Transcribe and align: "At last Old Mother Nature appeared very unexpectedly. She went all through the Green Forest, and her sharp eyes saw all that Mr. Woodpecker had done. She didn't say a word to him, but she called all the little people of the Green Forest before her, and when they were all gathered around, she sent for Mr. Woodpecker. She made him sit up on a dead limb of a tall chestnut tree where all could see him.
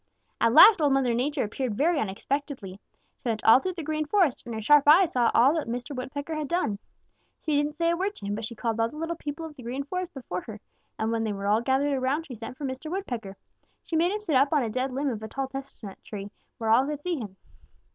"At 0.39 0.51
last 0.53 0.81
Old 0.81 0.93
Mother 0.93 1.13
Nature 1.13 1.43
appeared 1.43 1.75
very 1.75 1.99
unexpectedly. 1.99 2.79
She 3.19 3.29
went 3.29 3.43
all 3.43 3.59
through 3.59 3.73
the 3.73 3.83
Green 3.83 4.03
Forest, 4.07 4.47
and 4.47 4.55
her 4.55 4.59
sharp 4.59 4.87
eyes 4.87 5.11
saw 5.11 5.29
all 5.35 5.53
that 5.53 5.67
Mr. 5.67 5.95
Woodpecker 5.95 6.33
had 6.33 6.47
done. 6.47 6.79
She 7.43 7.51
didn't 7.55 7.75
say 7.77 7.91
a 7.91 7.95
word 7.95 8.15
to 8.15 8.25
him, 8.25 8.33
but 8.33 8.43
she 8.43 8.55
called 8.55 8.79
all 8.79 8.89
the 8.89 8.97
little 8.97 9.15
people 9.15 9.45
of 9.45 9.55
the 9.55 9.61
Green 9.61 9.83
Forest 9.83 10.15
before 10.15 10.41
her, 10.41 10.59
and 10.97 11.11
when 11.11 11.23
they 11.23 11.33
were 11.33 11.45
all 11.45 11.61
gathered 11.61 11.93
around, 11.93 12.25
she 12.25 12.33
sent 12.33 12.57
for 12.57 12.65
Mr. 12.65 12.89
Woodpecker. 12.89 13.37
She 13.83 13.95
made 13.95 14.11
him 14.11 14.21
sit 14.21 14.35
up 14.35 14.51
on 14.51 14.63
a 14.63 14.71
dead 14.71 14.91
limb 14.91 15.09
of 15.09 15.21
a 15.21 15.27
tall 15.27 15.47
chestnut 15.49 16.03
tree 16.03 16.31
where 16.57 16.71
all 16.71 16.87
could 16.87 16.99
see 16.99 17.17
him. 17.19 17.37